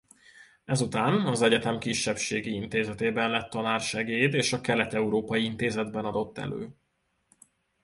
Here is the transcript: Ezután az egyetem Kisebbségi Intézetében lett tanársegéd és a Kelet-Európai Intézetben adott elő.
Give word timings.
Ezután 0.65 1.25
az 1.25 1.41
egyetem 1.41 1.79
Kisebbségi 1.79 2.51
Intézetében 2.53 3.29
lett 3.29 3.49
tanársegéd 3.49 4.33
és 4.33 4.53
a 4.53 4.61
Kelet-Európai 4.61 5.43
Intézetben 5.43 6.05
adott 6.05 6.37
elő. 6.37 6.73